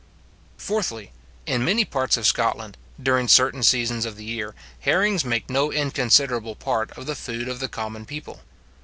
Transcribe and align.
Fourthly, 0.57 1.11
In 1.45 1.63
many 1.63 1.85
parts 1.85 2.17
of 2.17 2.25
Scotland, 2.25 2.75
during 2.99 3.27
certain 3.27 3.61
seasons 3.61 4.03
of 4.03 4.15
the 4.15 4.25
year, 4.25 4.55
herrings 4.79 5.23
make 5.23 5.47
no 5.47 5.71
inconsiderable 5.71 6.55
part 6.55 6.89
of 6.97 7.05
the 7.05 7.13
food 7.13 7.47
of 7.47 7.59
the 7.59 7.69
common 7.69 8.07
people. 8.07 8.39